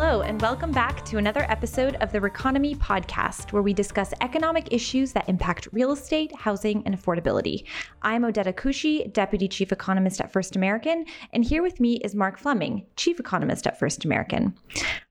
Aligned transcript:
Hello, 0.00 0.22
and 0.22 0.40
welcome 0.40 0.70
back 0.70 1.04
to 1.06 1.18
another 1.18 1.44
episode 1.50 1.96
of 1.96 2.12
the 2.12 2.20
Reconomy 2.20 2.76
podcast, 2.76 3.52
where 3.52 3.64
we 3.64 3.74
discuss 3.74 4.14
economic 4.20 4.72
issues 4.72 5.12
that 5.12 5.28
impact 5.28 5.66
real 5.72 5.90
estate, 5.90 6.32
housing, 6.36 6.84
and 6.86 6.96
affordability. 6.96 7.64
I'm 8.02 8.22
Odeta 8.22 8.52
Kushi, 8.52 9.12
Deputy 9.12 9.48
Chief 9.48 9.72
Economist 9.72 10.20
at 10.20 10.32
First 10.32 10.54
American, 10.54 11.04
and 11.32 11.42
here 11.42 11.64
with 11.64 11.80
me 11.80 11.96
is 11.96 12.14
Mark 12.14 12.38
Fleming, 12.38 12.86
Chief 12.94 13.18
Economist 13.18 13.66
at 13.66 13.76
First 13.76 14.04
American. 14.04 14.54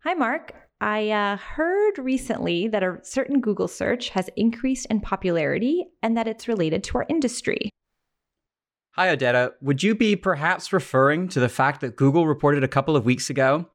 Hi, 0.05 0.13
Mark. 0.13 0.53
I 0.79 1.09
uh, 1.09 1.35
heard 1.35 1.97
recently 1.97 2.69
that 2.69 2.81
a 2.81 2.99
certain 3.03 3.41
Google 3.41 3.67
search 3.67 4.07
has 4.11 4.29
increased 4.37 4.87
in 4.89 5.01
popularity 5.01 5.83
and 6.01 6.15
that 6.15 6.29
it's 6.29 6.47
related 6.47 6.85
to 6.85 6.99
our 6.99 7.05
industry. 7.09 7.69
Hi, 8.93 9.13
Odeta. 9.13 9.51
Would 9.59 9.83
you 9.83 9.95
be 9.95 10.15
perhaps 10.15 10.71
referring 10.71 11.27
to 11.27 11.41
the 11.41 11.49
fact 11.49 11.81
that 11.81 11.97
Google 11.97 12.25
reported 12.25 12.63
a 12.63 12.69
couple 12.69 12.95
of 12.95 13.03
weeks 13.03 13.29
ago 13.29 13.69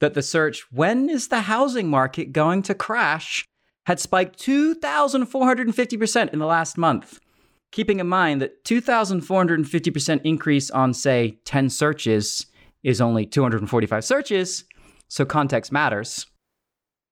that 0.00 0.14
the 0.14 0.22
search, 0.22 0.66
when 0.72 1.08
is 1.08 1.28
the 1.28 1.42
housing 1.42 1.88
market 1.88 2.32
going 2.32 2.62
to 2.62 2.74
crash, 2.74 3.44
had 3.86 4.00
spiked 4.00 4.38
2,450% 4.40 6.32
in 6.32 6.38
the 6.38 6.46
last 6.46 6.76
month? 6.76 7.20
Keeping 7.72 8.00
in 8.00 8.08
mind 8.08 8.42
that 8.42 8.64
2,450% 8.64 10.20
increase 10.24 10.70
on, 10.70 10.92
say, 10.92 11.38
10 11.44 11.70
searches 11.70 12.46
is 12.82 13.00
only 13.00 13.26
245 13.26 14.04
searches, 14.04 14.64
so 15.08 15.24
context 15.24 15.70
matters. 15.70 16.26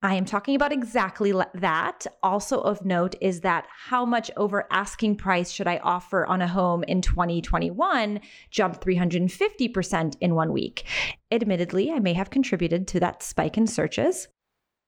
I 0.00 0.14
am 0.14 0.24
talking 0.24 0.54
about 0.54 0.72
exactly 0.72 1.32
that. 1.54 2.06
Also, 2.22 2.60
of 2.60 2.84
note 2.84 3.16
is 3.20 3.40
that 3.40 3.66
how 3.68 4.04
much 4.04 4.30
over 4.36 4.68
asking 4.70 5.16
price 5.16 5.50
should 5.50 5.66
I 5.66 5.78
offer 5.78 6.24
on 6.24 6.40
a 6.40 6.46
home 6.46 6.84
in 6.84 7.02
2021 7.02 8.20
jumped 8.50 8.80
350% 8.80 10.16
in 10.20 10.34
one 10.36 10.52
week. 10.52 10.84
Admittedly, 11.32 11.90
I 11.90 11.98
may 11.98 12.12
have 12.12 12.30
contributed 12.30 12.86
to 12.88 13.00
that 13.00 13.24
spike 13.24 13.58
in 13.58 13.66
searches. 13.66 14.28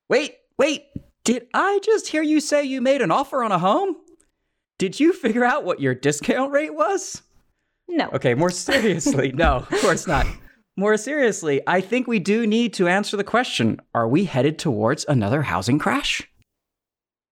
Wait, 0.07 0.35
wait, 0.57 0.85
did 1.25 1.47
I 1.53 1.79
just 1.83 2.07
hear 2.07 2.21
you 2.21 2.39
say 2.39 2.63
you 2.63 2.79
made 2.79 3.01
an 3.01 3.11
offer 3.11 3.43
on 3.43 3.51
a 3.51 3.59
home? 3.59 3.97
Did 4.79 4.97
you 4.97 5.11
figure 5.11 5.43
out 5.43 5.65
what 5.65 5.81
your 5.81 5.93
discount 5.93 6.53
rate 6.53 6.73
was? 6.73 7.21
No. 7.89 8.09
Okay, 8.13 8.33
more 8.33 8.49
seriously, 8.49 9.33
no, 9.33 9.57
of 9.57 9.81
course 9.81 10.07
not. 10.07 10.25
More 10.77 10.95
seriously, 10.95 11.61
I 11.67 11.81
think 11.81 12.07
we 12.07 12.19
do 12.19 12.47
need 12.47 12.73
to 12.75 12.87
answer 12.87 13.17
the 13.17 13.25
question 13.25 13.81
are 13.93 14.07
we 14.07 14.23
headed 14.23 14.57
towards 14.57 15.03
another 15.05 15.41
housing 15.41 15.77
crash? 15.77 16.30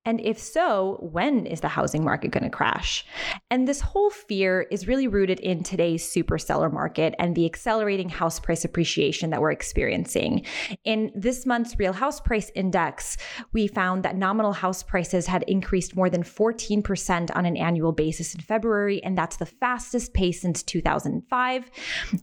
And 0.09 0.19
if 0.21 0.39
so, 0.39 0.97
when 1.01 1.45
is 1.45 1.61
the 1.61 1.67
housing 1.67 2.03
market 2.03 2.31
going 2.31 2.43
to 2.43 2.49
crash? 2.49 3.05
And 3.51 3.67
this 3.67 3.79
whole 3.79 4.09
fear 4.09 4.65
is 4.71 4.87
really 4.87 5.07
rooted 5.07 5.39
in 5.39 5.61
today's 5.61 6.03
super 6.03 6.39
seller 6.39 6.71
market 6.71 7.13
and 7.19 7.35
the 7.35 7.45
accelerating 7.45 8.09
house 8.09 8.39
price 8.39 8.65
appreciation 8.65 9.29
that 9.29 9.39
we're 9.39 9.51
experiencing. 9.51 10.47
In 10.83 11.11
this 11.13 11.45
month's 11.45 11.77
Real 11.77 11.93
House 11.93 12.19
Price 12.19 12.51
Index, 12.55 13.17
we 13.53 13.67
found 13.67 14.01
that 14.01 14.15
nominal 14.15 14.51
house 14.51 14.81
prices 14.81 15.27
had 15.27 15.43
increased 15.43 15.95
more 15.95 16.09
than 16.09 16.23
14% 16.23 17.29
on 17.35 17.45
an 17.45 17.55
annual 17.55 17.91
basis 17.91 18.33
in 18.33 18.41
February, 18.41 19.03
and 19.03 19.15
that's 19.15 19.37
the 19.37 19.45
fastest 19.45 20.15
pace 20.15 20.41
since 20.41 20.63
2005. 20.63 21.69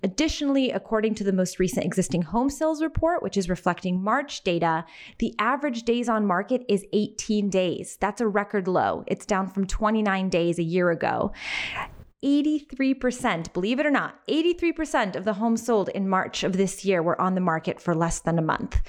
Additionally, 0.02 0.72
according 0.72 1.14
to 1.14 1.22
the 1.22 1.32
most 1.32 1.60
recent 1.60 1.86
existing 1.86 2.22
home 2.22 2.50
sales 2.50 2.82
report, 2.82 3.22
which 3.22 3.36
is 3.36 3.48
reflecting 3.48 4.02
March 4.02 4.42
data, 4.42 4.84
the 5.18 5.32
average 5.38 5.84
days 5.84 6.08
on 6.08 6.26
market 6.26 6.64
is 6.68 6.84
18 6.92 7.48
days 7.48 7.75
days. 7.76 7.96
That's 8.00 8.20
a 8.20 8.28
record 8.28 8.68
low. 8.68 9.04
It's 9.06 9.26
down 9.26 9.48
from 9.48 9.66
29 9.66 10.28
days 10.28 10.58
a 10.58 10.62
year 10.62 10.90
ago. 10.90 11.32
83%, 12.24 13.52
believe 13.52 13.78
it 13.78 13.86
or 13.86 13.90
not, 13.90 14.26
83% 14.26 15.16
of 15.16 15.24
the 15.24 15.34
homes 15.34 15.64
sold 15.64 15.90
in 15.90 16.08
March 16.08 16.44
of 16.44 16.56
this 16.56 16.84
year 16.84 17.02
were 17.02 17.20
on 17.20 17.34
the 17.34 17.40
market 17.40 17.80
for 17.80 17.94
less 17.94 18.20
than 18.20 18.38
a 18.38 18.42
month. 18.42 18.80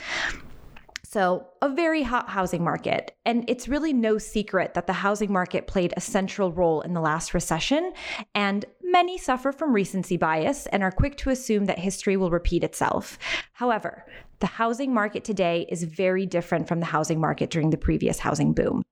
So, 1.03 1.47
a 1.62 1.69
very 1.69 2.03
hot 2.03 2.29
housing 2.29 2.63
market. 2.63 3.16
And 3.25 3.50
it's 3.50 3.69
really 3.69 3.94
no 3.94 4.17
secret 4.17 4.73
that 4.73 4.88
the 4.88 4.94
housing 4.94 5.31
market 5.31 5.66
played 5.66 5.94
a 5.95 6.01
central 6.01 6.51
role 6.51 6.81
in 6.81 6.94
the 6.94 7.00
last 7.00 7.33
recession. 7.33 7.94
And 8.35 8.66
many 8.83 9.17
suffer 9.17 9.53
from 9.53 9.72
recency 9.73 10.17
bias 10.17 10.66
and 10.67 10.83
are 10.83 10.91
quick 10.91 11.16
to 11.17 11.29
assume 11.29 11.66
that 11.66 11.79
history 11.79 12.17
will 12.17 12.29
repeat 12.29 12.63
itself. 12.63 13.17
However, 13.53 14.06
the 14.40 14.48
housing 14.48 14.94
market 14.94 15.24
today 15.24 15.66
is 15.70 15.84
very 15.84 16.25
different 16.25 16.68
from 16.68 16.80
the 16.80 16.86
housing 16.86 17.20
market 17.20 17.50
during 17.50 17.70
the 17.70 17.78
previous 17.78 18.20
housing 18.20 18.53
boom. 18.53 18.84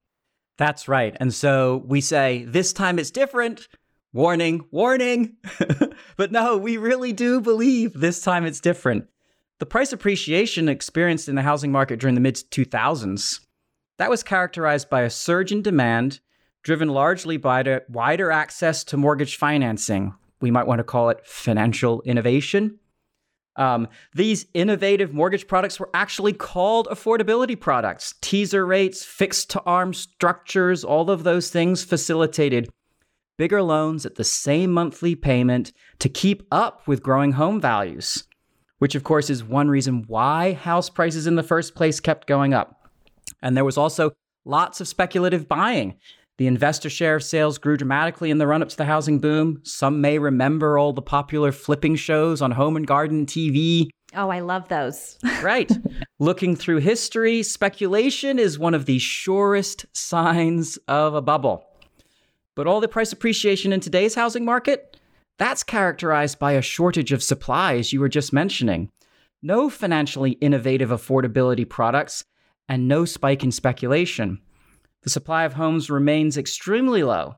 That's 0.57 0.87
right. 0.87 1.15
And 1.19 1.33
so 1.33 1.83
we 1.85 2.01
say, 2.01 2.45
this 2.45 2.73
time 2.73 2.97
it's 2.97 3.11
different. 3.11 3.67
Warning, 4.13 4.65
warning. 4.71 5.35
but 6.17 6.31
no, 6.31 6.57
we 6.57 6.77
really 6.77 7.11
do 7.11 7.41
believe 7.41 7.93
this 7.93 8.21
time 8.21 8.45
it's 8.45 8.61
different. 8.61 9.07
The 9.59 9.65
price 9.65 9.91
appreciation 9.91 10.69
experienced 10.69 11.27
in 11.27 11.35
the 11.35 11.41
housing 11.41 11.71
market 11.71 11.99
during 11.99 12.15
the 12.15 12.21
mid 12.21 12.35
2000s, 12.35 13.41
that 13.97 14.09
was 14.09 14.23
characterized 14.23 14.89
by 14.89 15.01
a 15.01 15.09
surge 15.09 15.51
in 15.51 15.61
demand 15.61 16.19
driven 16.63 16.89
largely 16.89 17.37
by 17.37 17.81
wider 17.89 18.31
access 18.31 18.83
to 18.83 18.97
mortgage 18.97 19.37
financing. 19.37 20.13
We 20.41 20.51
might 20.51 20.67
want 20.67 20.79
to 20.79 20.83
call 20.83 21.09
it 21.09 21.25
financial 21.25 22.01
innovation. 22.01 22.79
Um, 23.57 23.87
these 24.13 24.45
innovative 24.53 25.13
mortgage 25.13 25.47
products 25.47 25.79
were 25.79 25.89
actually 25.93 26.33
called 26.33 26.87
affordability 26.87 27.59
products. 27.59 28.15
Teaser 28.21 28.65
rates, 28.65 29.03
fixed 29.03 29.49
to 29.51 29.61
arm 29.61 29.93
structures, 29.93 30.83
all 30.83 31.09
of 31.09 31.23
those 31.23 31.49
things 31.49 31.83
facilitated 31.83 32.69
bigger 33.37 33.61
loans 33.61 34.05
at 34.05 34.15
the 34.15 34.23
same 34.23 34.71
monthly 34.71 35.13
payment 35.13 35.73
to 35.99 36.07
keep 36.07 36.43
up 36.51 36.87
with 36.87 37.03
growing 37.03 37.33
home 37.33 37.59
values 37.59 38.23
which 38.79 38.95
of 38.95 39.03
course 39.03 39.29
is 39.29 39.43
one 39.43 39.67
reason 39.67 40.03
why 40.07 40.53
house 40.53 40.89
prices 40.89 41.27
in 41.27 41.35
the 41.35 41.43
first 41.43 41.75
place 41.75 41.99
kept 41.99 42.27
going 42.27 42.53
up. 42.53 42.89
And 43.41 43.55
there 43.55 43.65
was 43.65 43.77
also 43.77 44.11
lots 44.43 44.81
of 44.81 44.87
speculative 44.87 45.47
buying. 45.47 45.95
The 46.37 46.47
investor 46.47 46.89
share 46.89 47.15
of 47.15 47.23
sales 47.23 47.57
grew 47.57 47.77
dramatically 47.77 48.29
in 48.29 48.39
the 48.39 48.47
run 48.47 48.61
up 48.61 48.67
to 48.69 48.77
the 48.77 48.85
housing 48.85 49.19
boom. 49.19 49.61
Some 49.63 50.01
may 50.01 50.19
remember 50.19 50.77
all 50.77 50.91
the 50.91 51.01
popular 51.01 51.53
flipping 51.53 51.95
shows 51.95 52.41
on 52.41 52.51
home 52.51 52.75
and 52.75 52.85
garden 52.85 53.25
TV. 53.25 53.87
Oh, 54.13 54.29
I 54.29 54.41
love 54.41 54.67
those. 54.67 55.17
right. 55.41 55.71
Looking 56.19 56.55
through 56.55 56.77
history, 56.77 57.41
speculation 57.41 58.37
is 58.37 58.59
one 58.59 58.73
of 58.73 58.85
the 58.85 58.99
surest 58.99 59.85
signs 59.93 60.77
of 60.89 61.15
a 61.15 61.21
bubble. 61.21 61.65
But 62.53 62.67
all 62.67 62.81
the 62.81 62.87
price 62.89 63.13
appreciation 63.13 63.71
in 63.71 63.79
today's 63.79 64.15
housing 64.15 64.43
market, 64.43 64.99
that's 65.37 65.63
characterized 65.63 66.39
by 66.39 66.53
a 66.53 66.61
shortage 66.61 67.11
of 67.13 67.23
supply, 67.23 67.75
as 67.75 67.93
you 67.93 67.99
were 68.01 68.09
just 68.09 68.33
mentioning. 68.33 68.89
No 69.41 69.69
financially 69.69 70.31
innovative 70.31 70.89
affordability 70.89 71.67
products, 71.67 72.25
and 72.67 72.87
no 72.87 73.05
spike 73.05 73.43
in 73.43 73.51
speculation. 73.51 74.39
The 75.05 75.11
supply 75.11 75.43
of 75.43 75.53
homes 75.53 75.91
remains 75.91 76.35
extremely 76.35 77.03
low, 77.03 77.35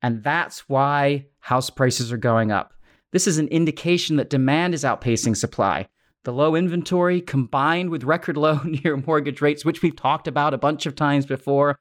and 0.00 0.24
that's 0.24 0.66
why 0.66 1.26
house 1.40 1.68
prices 1.68 2.10
are 2.10 2.16
going 2.16 2.50
up. 2.50 2.72
This 3.12 3.26
is 3.26 3.36
an 3.36 3.48
indication 3.48 4.16
that 4.16 4.30
demand 4.30 4.72
is 4.72 4.82
outpacing 4.82 5.36
supply. 5.36 5.88
The 6.24 6.32
low 6.32 6.54
inventory 6.54 7.20
combined 7.20 7.90
with 7.90 8.04
record 8.04 8.38
low 8.38 8.60
near 8.64 8.96
mortgage 8.96 9.42
rates, 9.42 9.62
which 9.62 9.82
we've 9.82 9.94
talked 9.94 10.26
about 10.26 10.54
a 10.54 10.58
bunch 10.58 10.86
of 10.86 10.96
times 10.96 11.26
before, 11.26 11.78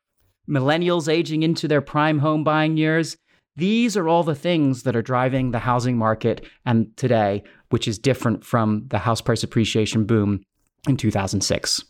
millennials 0.50 1.08
aging 1.08 1.44
into 1.44 1.66
their 1.66 1.82
prime 1.82 2.20
home 2.20 2.44
buying 2.44 2.76
years, 2.76 3.16
these 3.56 3.96
are 3.96 4.10
all 4.10 4.24
the 4.24 4.36
things 4.36 4.84
that 4.84 4.98
are 4.98 5.02
driving 5.02 5.52
the 5.52 5.60
housing 5.60 5.98
market 5.98 6.46
and 6.66 6.96
today, 6.98 7.44
which 7.70 7.88
is 7.88 7.98
different 7.98 8.44
from 8.44 8.84
the 8.90 9.00
house 9.00 9.22
price 9.22 9.44
appreciation 9.44 10.04
boom 10.04 10.44
in 10.90 10.98
2006. 10.98 11.86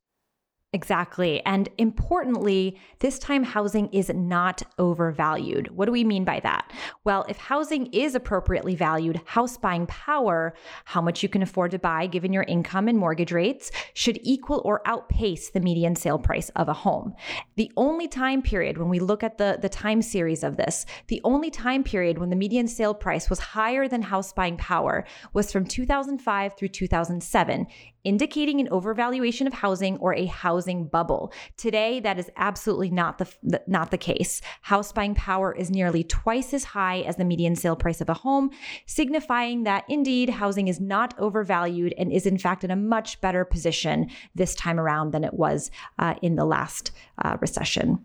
Exactly. 0.73 1.45
And 1.45 1.67
importantly, 1.77 2.79
this 2.99 3.19
time 3.19 3.43
housing 3.43 3.89
is 3.89 4.09
not 4.15 4.63
overvalued. 4.79 5.69
What 5.71 5.85
do 5.85 5.91
we 5.91 6.05
mean 6.05 6.23
by 6.23 6.39
that? 6.41 6.71
Well, 7.03 7.25
if 7.27 7.35
housing 7.35 7.87
is 7.87 8.15
appropriately 8.15 8.75
valued, 8.75 9.19
house 9.25 9.57
buying 9.57 9.85
power, 9.87 10.53
how 10.85 11.01
much 11.01 11.23
you 11.23 11.27
can 11.27 11.41
afford 11.41 11.71
to 11.71 11.79
buy 11.79 12.07
given 12.07 12.31
your 12.31 12.43
income 12.43 12.87
and 12.87 12.97
mortgage 12.97 13.33
rates, 13.33 13.69
should 13.95 14.17
equal 14.23 14.61
or 14.63 14.81
outpace 14.85 15.49
the 15.49 15.59
median 15.59 15.93
sale 15.93 16.19
price 16.19 16.47
of 16.55 16.69
a 16.69 16.73
home. 16.73 17.15
The 17.57 17.69
only 17.75 18.07
time 18.07 18.41
period 18.41 18.77
when 18.77 18.87
we 18.87 18.99
look 18.99 19.23
at 19.23 19.37
the, 19.37 19.59
the 19.61 19.67
time 19.67 20.01
series 20.01 20.41
of 20.41 20.55
this, 20.55 20.85
the 21.07 21.19
only 21.25 21.51
time 21.51 21.83
period 21.83 22.17
when 22.17 22.29
the 22.29 22.35
median 22.37 22.69
sale 22.69 22.93
price 22.93 23.29
was 23.29 23.39
higher 23.39 23.89
than 23.89 24.03
house 24.03 24.31
buying 24.31 24.55
power 24.55 25.03
was 25.33 25.51
from 25.51 25.65
2005 25.65 26.53
through 26.55 26.69
2007 26.69 27.67
indicating 28.03 28.59
an 28.59 28.67
overvaluation 28.69 29.47
of 29.47 29.53
housing 29.53 29.97
or 29.97 30.13
a 30.13 30.25
housing 30.25 30.85
bubble. 30.85 31.31
Today, 31.57 31.99
that 31.99 32.19
is 32.19 32.29
absolutely 32.37 32.89
not 32.89 33.17
the, 33.17 33.61
not 33.67 33.91
the 33.91 33.97
case. 33.97 34.41
House 34.61 34.91
buying 34.91 35.15
power 35.15 35.53
is 35.53 35.69
nearly 35.69 36.03
twice 36.03 36.53
as 36.53 36.63
high 36.63 37.01
as 37.01 37.15
the 37.15 37.25
median 37.25 37.55
sale 37.55 37.75
price 37.75 38.01
of 38.01 38.09
a 38.09 38.13
home, 38.13 38.51
signifying 38.85 39.63
that 39.63 39.85
indeed 39.87 40.29
housing 40.29 40.67
is 40.67 40.79
not 40.79 41.13
overvalued 41.19 41.93
and 41.97 42.11
is 42.11 42.25
in 42.25 42.37
fact 42.37 42.63
in 42.63 42.71
a 42.71 42.75
much 42.75 43.19
better 43.21 43.45
position 43.45 44.09
this 44.35 44.55
time 44.55 44.79
around 44.79 45.11
than 45.11 45.23
it 45.23 45.33
was 45.33 45.71
uh, 45.99 46.15
in 46.21 46.35
the 46.35 46.45
last 46.45 46.91
uh, 47.23 47.37
recession. 47.39 47.99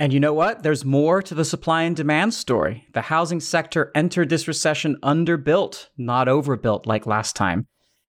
And 0.00 0.12
you 0.12 0.20
know 0.20 0.32
what? 0.32 0.62
There's 0.62 0.84
more 0.84 1.22
to 1.22 1.34
the 1.34 1.44
supply 1.44 1.82
and 1.82 1.96
demand 1.96 2.32
story. 2.32 2.86
The 2.92 3.02
housing 3.02 3.40
sector 3.40 3.90
entered 3.96 4.28
this 4.28 4.46
recession 4.46 4.96
underbuilt, 5.02 5.88
not 5.96 6.28
overbuilt 6.28 6.86
like 6.86 7.04
last 7.04 7.34
time. 7.34 7.66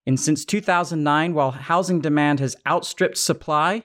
And 0.10 0.20
since 0.20 0.44
2009, 0.44 1.36
while 1.36 1.52
housing 1.52 2.02
demand 2.02 2.40
has 2.40 2.56
outstripped 2.66 3.16
supply, 3.16 3.84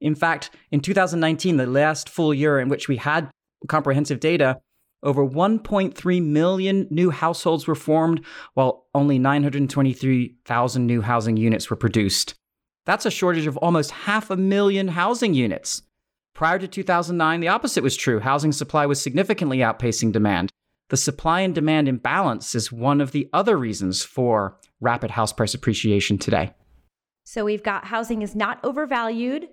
in 0.00 0.14
fact, 0.14 0.48
in 0.70 0.80
2019, 0.80 1.58
the 1.58 1.66
last 1.66 2.08
full 2.08 2.32
year 2.32 2.58
in 2.58 2.70
which 2.70 2.88
we 2.88 2.96
had 2.96 3.30
comprehensive 3.68 4.18
data, 4.18 4.58
over 5.02 5.22
1.3 5.22 6.24
million 6.24 6.86
new 6.88 7.10
households 7.10 7.66
were 7.66 7.74
formed, 7.74 8.24
while 8.54 8.86
only 8.94 9.18
923,000 9.18 10.86
new 10.86 11.02
housing 11.02 11.36
units 11.36 11.68
were 11.68 11.76
produced. 11.76 12.34
That's 12.86 13.04
a 13.04 13.10
shortage 13.10 13.46
of 13.46 13.58
almost 13.58 13.90
half 13.90 14.30
a 14.30 14.36
million 14.38 14.88
housing 14.88 15.34
units. 15.34 15.82
Prior 16.34 16.58
to 16.58 16.66
2009, 16.66 17.40
the 17.40 17.48
opposite 17.48 17.82
was 17.82 17.98
true. 17.98 18.20
Housing 18.20 18.52
supply 18.52 18.86
was 18.86 19.02
significantly 19.02 19.58
outpacing 19.58 20.12
demand. 20.12 20.50
The 20.88 20.96
supply 20.96 21.40
and 21.40 21.54
demand 21.54 21.88
imbalance 21.88 22.54
is 22.54 22.70
one 22.70 23.00
of 23.00 23.10
the 23.10 23.28
other 23.32 23.56
reasons 23.56 24.04
for 24.04 24.58
rapid 24.80 25.10
house 25.10 25.32
price 25.32 25.54
appreciation 25.54 26.16
today. 26.16 26.52
So 27.24 27.44
we've 27.44 27.62
got 27.62 27.86
housing 27.86 28.22
is 28.22 28.36
not 28.36 28.60
overvalued, 28.62 29.48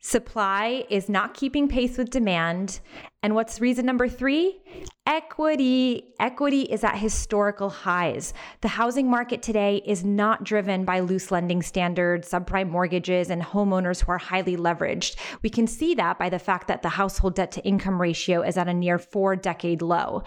supply 0.00 0.84
is 0.90 1.08
not 1.08 1.34
keeping 1.34 1.68
pace 1.68 1.96
with 1.96 2.10
demand, 2.10 2.80
and 3.22 3.34
what's 3.34 3.60
reason 3.60 3.84
number 3.84 4.08
three? 4.08 4.60
Equity. 5.08 6.04
Equity 6.20 6.62
is 6.62 6.84
at 6.84 6.98
historical 6.98 7.70
highs. 7.70 8.34
The 8.60 8.68
housing 8.68 9.08
market 9.10 9.40
today 9.40 9.82
is 9.86 10.04
not 10.04 10.44
driven 10.44 10.84
by 10.84 11.00
loose 11.00 11.30
lending 11.30 11.62
standards, 11.62 12.30
subprime 12.30 12.68
mortgages, 12.68 13.30
and 13.30 13.40
homeowners 13.40 14.04
who 14.04 14.12
are 14.12 14.18
highly 14.18 14.54
leveraged. 14.54 15.16
We 15.40 15.48
can 15.48 15.66
see 15.66 15.94
that 15.94 16.18
by 16.18 16.28
the 16.28 16.38
fact 16.38 16.68
that 16.68 16.82
the 16.82 16.90
household 16.90 17.36
debt 17.36 17.50
to 17.52 17.64
income 17.64 17.98
ratio 17.98 18.42
is 18.42 18.58
at 18.58 18.68
a 18.68 18.74
near 18.74 18.98
four 18.98 19.34
decade 19.34 19.80
low. 19.80 20.24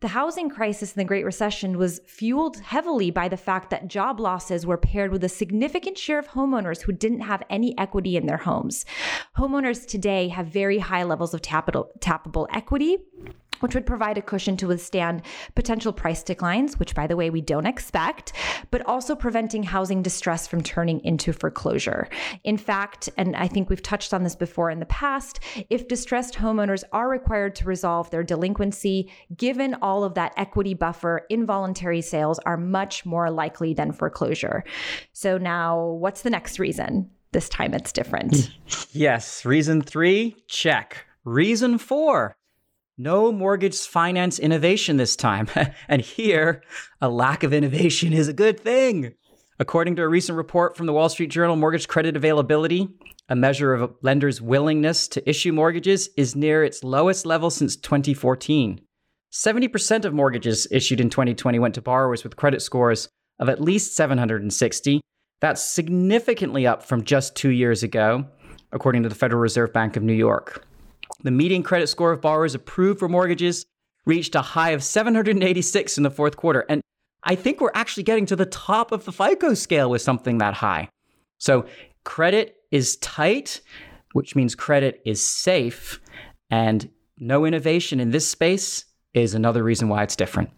The 0.00 0.08
housing 0.08 0.48
crisis 0.48 0.94
in 0.94 0.98
the 0.98 1.04
Great 1.04 1.26
Recession 1.26 1.76
was 1.76 2.00
fueled 2.06 2.58
heavily 2.60 3.10
by 3.10 3.28
the 3.28 3.36
fact 3.36 3.68
that 3.68 3.86
job 3.86 4.18
losses 4.18 4.64
were 4.64 4.78
paired 4.78 5.12
with 5.12 5.22
a 5.24 5.28
significant 5.28 5.98
share 5.98 6.18
of 6.18 6.28
homeowners 6.28 6.80
who 6.80 6.92
didn't 6.92 7.20
have 7.20 7.42
any 7.50 7.76
equity 7.76 8.16
in 8.16 8.24
their 8.24 8.38
homes. 8.38 8.86
Homeowners 9.36 9.86
today 9.86 10.28
have 10.28 10.46
very 10.46 10.78
high 10.78 11.02
levels 11.02 11.34
of 11.34 11.42
tappable, 11.42 11.88
equity 12.50 12.98
which 13.62 13.74
would 13.74 13.86
provide 13.86 14.18
a 14.18 14.22
cushion 14.22 14.56
to 14.56 14.66
withstand 14.66 15.22
potential 15.54 15.92
price 15.92 16.22
declines, 16.22 16.78
which, 16.78 16.94
by 16.94 17.06
the 17.06 17.16
way, 17.16 17.30
we 17.30 17.40
don't 17.40 17.66
expect, 17.66 18.32
but 18.72 18.84
also 18.86 19.14
preventing 19.14 19.62
housing 19.62 20.02
distress 20.02 20.48
from 20.48 20.62
turning 20.62 20.98
into 21.04 21.32
foreclosure. 21.32 22.08
In 22.42 22.58
fact, 22.58 23.08
and 23.16 23.36
I 23.36 23.46
think 23.46 23.70
we've 23.70 23.82
touched 23.82 24.12
on 24.12 24.24
this 24.24 24.34
before 24.34 24.70
in 24.70 24.80
the 24.80 24.86
past, 24.86 25.38
if 25.70 25.86
distressed 25.86 26.34
homeowners 26.34 26.82
are 26.92 27.08
required 27.08 27.54
to 27.56 27.64
resolve 27.64 28.10
their 28.10 28.24
delinquency, 28.24 29.10
given 29.36 29.76
all 29.80 30.02
of 30.02 30.14
that 30.14 30.34
equity 30.36 30.74
buffer, 30.74 31.24
involuntary 31.30 32.00
sales 32.00 32.40
are 32.40 32.56
much 32.56 33.06
more 33.06 33.30
likely 33.30 33.74
than 33.74 33.92
foreclosure. 33.92 34.64
So, 35.12 35.38
now 35.38 35.84
what's 35.84 36.22
the 36.22 36.30
next 36.30 36.58
reason? 36.58 37.10
This 37.30 37.48
time 37.48 37.74
it's 37.74 37.92
different. 37.92 38.50
Yes. 38.90 39.44
Reason 39.44 39.80
three, 39.80 40.36
check. 40.48 41.06
Reason 41.24 41.78
four, 41.78 42.36
no 42.98 43.30
mortgage 43.30 43.78
finance 43.78 44.40
innovation 44.40 44.96
this 44.96 45.14
time. 45.14 45.48
and 45.88 46.02
here, 46.02 46.64
a 47.00 47.08
lack 47.08 47.44
of 47.44 47.52
innovation 47.52 48.12
is 48.12 48.26
a 48.26 48.32
good 48.32 48.58
thing. 48.58 49.14
According 49.60 49.94
to 49.96 50.02
a 50.02 50.08
recent 50.08 50.36
report 50.36 50.76
from 50.76 50.86
the 50.86 50.92
Wall 50.92 51.08
Street 51.08 51.30
Journal, 51.30 51.54
mortgage 51.54 51.86
credit 51.86 52.16
availability, 52.16 52.88
a 53.28 53.36
measure 53.36 53.72
of 53.72 53.82
a 53.82 53.94
lender's 54.02 54.42
willingness 54.42 55.06
to 55.08 55.28
issue 55.28 55.52
mortgages, 55.52 56.10
is 56.16 56.34
near 56.34 56.64
its 56.64 56.82
lowest 56.82 57.24
level 57.24 57.50
since 57.50 57.76
2014. 57.76 58.80
70% 59.32 60.04
of 60.04 60.12
mortgages 60.12 60.66
issued 60.72 61.00
in 61.00 61.08
2020 61.08 61.60
went 61.60 61.76
to 61.76 61.80
borrowers 61.80 62.24
with 62.24 62.34
credit 62.34 62.62
scores 62.62 63.08
of 63.38 63.48
at 63.48 63.60
least 63.60 63.94
760. 63.94 65.00
That's 65.40 65.62
significantly 65.62 66.66
up 66.66 66.82
from 66.82 67.04
just 67.04 67.36
two 67.36 67.50
years 67.50 67.84
ago, 67.84 68.26
according 68.72 69.04
to 69.04 69.08
the 69.08 69.14
Federal 69.14 69.40
Reserve 69.40 69.72
Bank 69.72 69.96
of 69.96 70.02
New 70.02 70.12
York. 70.12 70.66
The 71.22 71.30
median 71.30 71.62
credit 71.62 71.88
score 71.88 72.12
of 72.12 72.20
borrowers 72.20 72.54
approved 72.54 72.98
for 72.98 73.08
mortgages 73.08 73.64
reached 74.04 74.34
a 74.34 74.42
high 74.42 74.70
of 74.70 74.82
786 74.82 75.96
in 75.96 76.02
the 76.02 76.10
fourth 76.10 76.36
quarter. 76.36 76.64
And 76.68 76.82
I 77.22 77.34
think 77.34 77.60
we're 77.60 77.70
actually 77.74 78.02
getting 78.02 78.26
to 78.26 78.36
the 78.36 78.46
top 78.46 78.90
of 78.92 79.04
the 79.04 79.12
FICO 79.12 79.54
scale 79.54 79.90
with 79.90 80.02
something 80.02 80.38
that 80.38 80.54
high. 80.54 80.88
So 81.38 81.66
credit 82.04 82.56
is 82.70 82.96
tight, 82.96 83.60
which 84.12 84.34
means 84.34 84.54
credit 84.54 85.00
is 85.04 85.24
safe. 85.24 86.00
And 86.50 86.90
no 87.18 87.44
innovation 87.44 88.00
in 88.00 88.10
this 88.10 88.28
space 88.28 88.84
is 89.14 89.34
another 89.34 89.62
reason 89.62 89.88
why 89.88 90.02
it's 90.02 90.16
different 90.16 90.50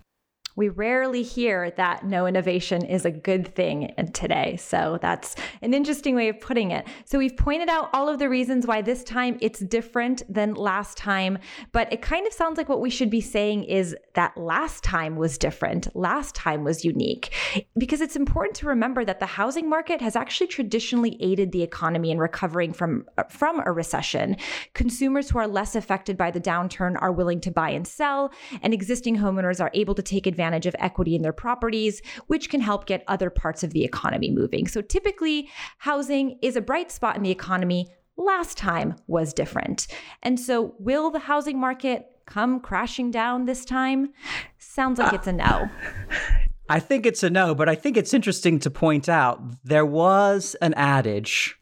we 0.57 0.69
rarely 0.69 1.23
hear 1.23 1.73
that 1.73 2.05
no 2.05 2.27
innovation 2.27 2.85
is 2.85 3.05
a 3.05 3.11
good 3.11 3.55
thing 3.55 3.93
today. 4.13 4.57
So 4.57 4.99
that's 5.03 5.35
an 5.63 5.75
interesting 5.75 6.15
way 6.15 6.29
of 6.29 6.41
putting 6.41 6.71
it. 6.71 6.87
So 7.05 7.19
we've 7.19 7.37
pointed 7.37 7.69
out 7.69 7.91
all 7.93 8.09
of 8.09 8.19
the 8.19 8.29
reasons 8.29 8.67
why 8.67 8.81
this 8.81 9.03
time 9.03 9.37
it's 9.41 9.61
different 9.61 10.23
than 10.33 10.55
last 10.55 10.97
time, 10.97 11.39
but 11.73 11.93
it 11.93 12.03
kind 12.03 12.27
of 12.27 12.33
sounds 12.33 12.57
like 12.57 12.69
what 12.69 12.81
we 12.81 12.91
should 12.91 13.11
be 13.11 13.21
saying 13.21 13.65
is 13.65 13.97
that 14.15 14.37
last 14.37 14.85
time 14.85 15.17
was 15.17 15.39
different. 15.39 15.95
Last 15.97 16.37
time 16.37 16.63
was 16.63 16.85
unique 16.85 17.33
because 17.77 18.01
it's 18.01 18.17
important 18.17 18.57
to 18.57 18.67
remember 18.67 19.05
that 19.05 19.19
the 19.19 19.27
housing 19.27 19.69
market 19.69 20.01
has 20.01 20.15
actually 20.15 20.47
traditionally 20.47 21.17
aided 21.21 21.51
the 21.51 21.63
economy 21.63 22.13
in 22.13 22.19
recovering 22.19 22.73
from 22.73 23.07
from 23.29 23.61
a 23.67 23.73
recession. 23.73 24.37
Consumers 24.75 25.31
who 25.31 25.39
are 25.39 25.49
less 25.49 25.75
affected 25.75 26.17
by 26.17 26.31
the 26.31 26.41
downturn 26.41 26.97
are 27.01 27.11
willing 27.11 27.41
to 27.41 27.51
buy 27.51 27.71
and 27.71 27.87
sell, 27.87 28.33
and 28.63 28.73
existing 28.73 29.17
homeowners 29.17 29.61
are 29.61 29.71
able 29.75 29.95
to 29.95 30.03
take 30.03 30.27
advantage 30.27 30.44
advantage 30.45 30.67
of 30.67 30.77
equity 30.79 31.15
in 31.15 31.23
their 31.23 31.33
properties, 31.33 32.03
which 32.27 32.51
can 32.51 32.61
help 32.61 32.87
get 32.87 33.03
other 33.09 33.31
parts 33.31 33.63
of 33.63 33.73
the 33.73 33.85
economy 33.85 34.31
moving. 34.31 34.69
So 34.69 34.83
typically, 34.83 35.49
housing 35.79 36.39
is 36.43 36.57
a 36.57 36.61
bright 36.61 36.91
spot 36.91 37.17
in 37.17 37.23
the 37.23 37.31
economy. 37.31 37.89
Last 38.17 38.59
time 38.59 38.97
was 39.07 39.33
different. 39.33 39.87
And 40.23 40.39
so, 40.39 40.75
will 40.79 41.11
the 41.11 41.19
housing 41.19 41.59
market 41.59 42.07
come 42.27 42.61
crashing 42.61 43.11
down 43.11 43.47
this 43.47 43.65
time? 43.65 44.13
Sounds 44.59 44.99
like 44.99 45.13
uh, 45.13 45.17
it's 45.17 45.27
a 45.27 45.33
no. 45.33 45.69
I 46.69 46.81
think 46.81 47.07
it's 47.07 47.23
a 47.23 47.31
no, 47.31 47.55
but 47.55 47.69
I 47.69 47.75
think 47.75 47.97
it's 47.97 48.15
interesting 48.15 48.59
to 48.61 48.71
point 48.71 49.09
out 49.09 49.43
there 49.65 49.85
was 49.85 50.57
an 50.61 50.75
adage 50.75 51.57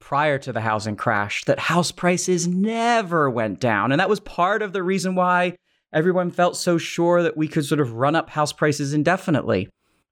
prior 0.00 0.38
to 0.38 0.52
the 0.52 0.60
housing 0.60 0.96
crash 0.96 1.44
that 1.44 1.58
house 1.58 1.92
prices 1.92 2.48
never 2.48 3.28
went 3.28 3.60
down. 3.60 3.92
And 3.92 4.00
that 4.00 4.08
was 4.08 4.20
part 4.20 4.62
of 4.62 4.72
the 4.72 4.82
reason 4.82 5.14
why 5.14 5.56
everyone 5.92 6.30
felt 6.30 6.56
so 6.56 6.78
sure 6.78 7.22
that 7.22 7.36
we 7.36 7.48
could 7.48 7.64
sort 7.64 7.80
of 7.80 7.92
run 7.92 8.14
up 8.14 8.30
house 8.30 8.52
prices 8.52 8.92
indefinitely. 8.92 9.68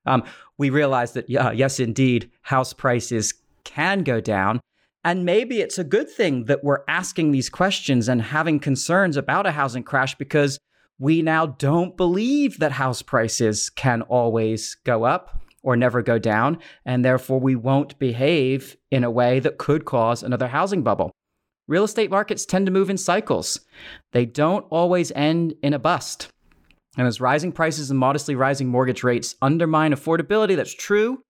Um, 0.07 0.25
we 0.59 0.71
realized 0.71 1.15
that, 1.15 1.29
yeah, 1.29 1.51
yes, 1.51 1.81
indeed, 1.81 2.31
house 2.43 2.73
prices 2.73 3.35
can 3.65 4.03
go 4.03 4.21
down. 4.21 4.61
And 5.05 5.25
maybe 5.25 5.61
it's 5.61 5.79
a 5.79 5.85
good 5.85 6.11
thing 6.11 6.45
that 6.45 6.65
we're 6.65 6.83
asking 6.89 7.31
these 7.31 7.49
questions 7.49 8.09
and 8.09 8.21
having 8.21 8.59
concerns 8.59 9.17
about 9.17 9.47
a 9.47 9.53
housing 9.53 9.83
crash 9.83 10.15
because 10.17 10.59
we 10.99 11.23
now 11.23 11.47
don't 11.47 11.97
believe 11.97 12.59
that 12.59 12.73
house 12.73 13.03
prices 13.03 13.71
can 13.71 14.03
always 14.03 14.77
go 14.85 15.05
up 15.05 15.43
or 15.63 15.77
never 15.77 16.01
go 16.01 16.19
down. 16.19 16.59
And 16.85 17.05
therefore, 17.05 17.39
we 17.39 17.55
won't 17.55 17.99
behave 17.99 18.77
in 18.91 19.05
a 19.05 19.11
way 19.11 19.41
that 19.41 19.59
could 19.59 19.85
cause 19.85 20.23
another 20.23 20.49
housing 20.49 20.83
bubble. 20.83 21.13
Real 21.69 21.85
estate 21.85 22.11
markets 22.11 22.47
tend 22.47 22.67
to 22.67 22.73
move 22.73 22.91
in 22.91 22.97
cycles. 22.97 23.61
They 24.13 24.25
don't 24.25 24.67
always 24.71 25.11
end 25.13 25.55
in 25.63 25.75
a 25.75 25.79
bust. 25.79 26.29
And 26.97 27.07
as 27.07 27.21
rising 27.21 27.53
prices 27.53 27.91
and 27.91 27.99
modestly 27.99 28.35
rising 28.35 28.69
mortgage 28.69 29.03
rates 29.03 29.35
undermine 29.43 29.93
affordability, 29.93 30.57
that's 30.57 30.75
true. 30.75 31.23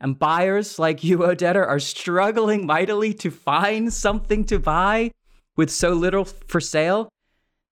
And 0.00 0.18
buyers 0.18 0.78
like 0.78 1.04
you, 1.04 1.18
Odeta, 1.18 1.66
are 1.66 1.78
struggling 1.78 2.66
mightily 2.66 3.12
to 3.14 3.30
find 3.30 3.92
something 3.92 4.44
to 4.44 4.58
buy 4.58 5.10
with 5.56 5.70
so 5.70 5.92
little 5.92 6.24
for 6.24 6.60
sale. 6.60 7.08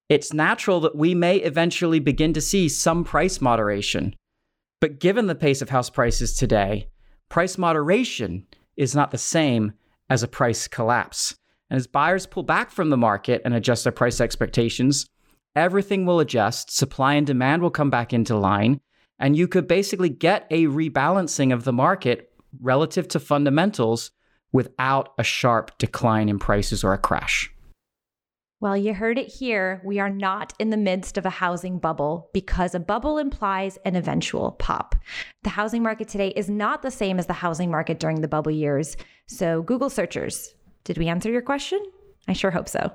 It's 0.08 0.32
natural 0.32 0.80
that 0.80 0.96
we 0.96 1.14
may 1.14 1.36
eventually 1.36 2.00
begin 2.00 2.32
to 2.34 2.40
see 2.40 2.68
some 2.68 3.04
price 3.04 3.40
moderation. 3.40 4.14
But 4.80 4.98
given 4.98 5.26
the 5.26 5.34
pace 5.34 5.62
of 5.62 5.70
house 5.70 5.90
prices 5.90 6.34
today, 6.34 6.88
price 7.28 7.56
moderation 7.56 8.46
is 8.76 8.94
not 8.94 9.12
the 9.12 9.18
same 9.18 9.72
as 10.08 10.22
a 10.22 10.28
price 10.28 10.66
collapse. 10.66 11.36
And 11.70 11.78
as 11.78 11.86
buyers 11.86 12.26
pull 12.26 12.42
back 12.42 12.70
from 12.70 12.90
the 12.90 12.96
market 12.96 13.42
and 13.44 13.54
adjust 13.54 13.84
their 13.84 13.92
price 13.92 14.20
expectations, 14.20 15.08
everything 15.54 16.04
will 16.04 16.20
adjust, 16.20 16.76
supply 16.76 17.14
and 17.14 17.26
demand 17.26 17.62
will 17.62 17.70
come 17.70 17.90
back 17.90 18.12
into 18.12 18.36
line, 18.36 18.80
and 19.18 19.36
you 19.36 19.46
could 19.46 19.68
basically 19.68 20.08
get 20.08 20.46
a 20.50 20.66
rebalancing 20.66 21.52
of 21.52 21.64
the 21.64 21.72
market 21.72 22.32
relative 22.60 23.06
to 23.08 23.20
fundamentals 23.20 24.10
without 24.52 25.10
a 25.18 25.22
sharp 25.22 25.78
decline 25.78 26.28
in 26.28 26.38
prices 26.38 26.82
or 26.82 26.92
a 26.92 26.98
crash. 26.98 27.50
Well, 28.60 28.76
you 28.76 28.92
heard 28.92 29.16
it 29.16 29.28
here. 29.28 29.80
We 29.86 30.00
are 30.00 30.10
not 30.10 30.52
in 30.58 30.68
the 30.68 30.76
midst 30.76 31.16
of 31.16 31.24
a 31.24 31.30
housing 31.30 31.78
bubble 31.78 32.28
because 32.34 32.74
a 32.74 32.80
bubble 32.80 33.16
implies 33.16 33.78
an 33.86 33.96
eventual 33.96 34.52
pop. 34.52 34.94
The 35.44 35.50
housing 35.50 35.82
market 35.82 36.08
today 36.08 36.28
is 36.36 36.50
not 36.50 36.82
the 36.82 36.90
same 36.90 37.18
as 37.18 37.26
the 37.26 37.32
housing 37.32 37.70
market 37.70 37.98
during 37.98 38.20
the 38.20 38.28
bubble 38.28 38.50
years. 38.50 38.98
So, 39.26 39.62
Google 39.62 39.88
searchers, 39.88 40.54
did 40.90 40.98
we 40.98 41.06
answer 41.06 41.30
your 41.30 41.40
question? 41.40 41.80
I 42.26 42.32
sure 42.32 42.50
hope 42.50 42.68
so. 42.68 42.90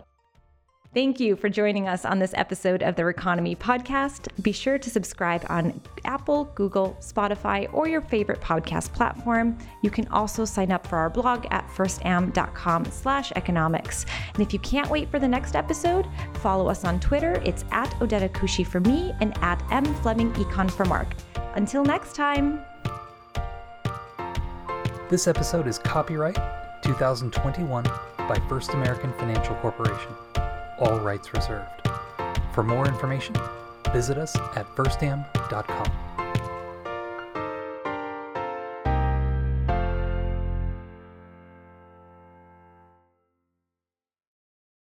Thank 0.93 1.17
you 1.21 1.37
for 1.37 1.47
joining 1.47 1.87
us 1.87 2.03
on 2.03 2.19
this 2.19 2.33
episode 2.33 2.83
of 2.83 2.97
the 2.97 3.03
Reconomy 3.03 3.57
podcast. 3.57 4.27
Be 4.43 4.51
sure 4.51 4.77
to 4.77 4.89
subscribe 4.89 5.45
on 5.47 5.79
Apple, 6.03 6.43
Google, 6.55 6.97
Spotify, 6.99 7.73
or 7.73 7.87
your 7.87 8.01
favorite 8.01 8.41
podcast 8.41 8.91
platform. 8.91 9.57
You 9.81 9.91
can 9.91 10.09
also 10.09 10.43
sign 10.43 10.73
up 10.73 10.85
for 10.85 10.97
our 10.97 11.09
blog 11.09 11.47
at 11.51 11.65
firstam.com 11.69 12.83
slash 12.91 13.31
economics. 13.37 14.05
And 14.33 14.43
if 14.43 14.51
you 14.51 14.59
can't 14.59 14.89
wait 14.89 15.09
for 15.09 15.17
the 15.17 15.27
next 15.29 15.55
episode, 15.55 16.05
follow 16.41 16.67
us 16.67 16.83
on 16.83 16.99
Twitter. 16.99 17.41
It's 17.45 17.63
at 17.71 17.89
Odeta 18.01 18.27
Kushi 18.27 18.67
for 18.67 18.81
me 18.81 19.13
and 19.21 19.37
at 19.37 19.63
M 19.71 19.85
Fleming 20.01 20.33
Econ 20.33 20.69
for 20.69 20.83
Mark. 20.83 21.15
Until 21.55 21.85
next 21.85 22.13
time. 22.13 22.59
This 25.09 25.29
episode 25.29 25.65
is 25.65 25.79
copyright 25.79 26.64
2021 26.85 27.83
by 28.17 28.39
First 28.47 28.71
American 28.71 29.11
Financial 29.13 29.55
Corporation 29.55 30.11
all 30.79 30.99
rights 30.99 31.33
reserved. 31.33 31.89
For 32.53 32.63
more 32.63 32.87
information, 32.87 33.35
visit 33.93 34.17
us 34.17 34.35
at 34.55 34.67
firstam.com. 34.75 36.04